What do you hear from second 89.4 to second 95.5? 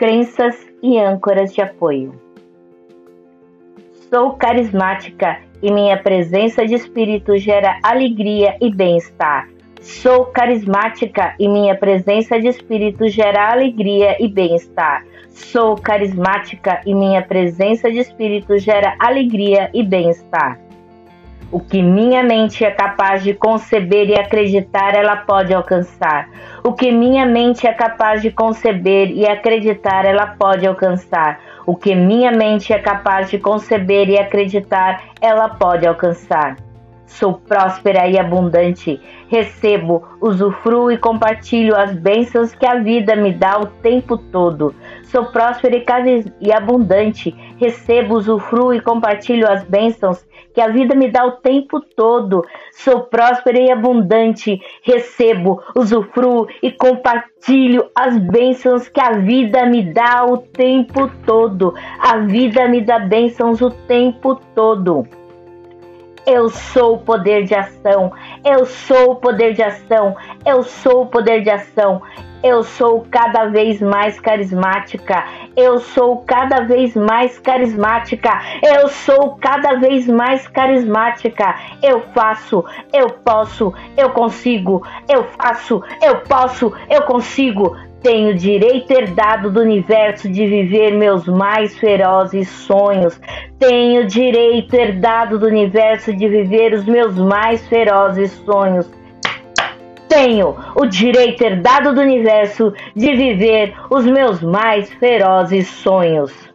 do universo de viver meus mais ferozes sonhos. Tenho direito herdado do